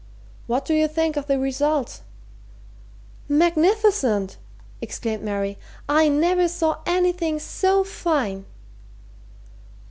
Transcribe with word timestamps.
"What 0.47 0.65
do 0.65 0.73
you 0.73 0.87
think 0.87 1.15
of 1.15 1.27
the 1.27 1.37
results?" 1.37 2.01
"Magnificent!" 3.29 4.37
exclaimed 4.81 5.21
Mary. 5.21 5.59
"I 5.87 6.07
never 6.07 6.47
saw 6.47 6.77
anything 6.87 7.37
so 7.37 7.83
fine!" 7.83 8.45